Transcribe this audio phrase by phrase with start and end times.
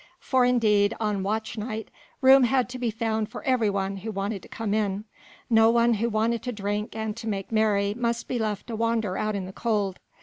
[0.19, 1.91] For indeed, on watch night,
[2.21, 5.03] room had to be found for every one who wanted to come in;
[5.47, 9.15] no one who wanted to drink and to make merry must be left to wander
[9.15, 9.99] out in the cold.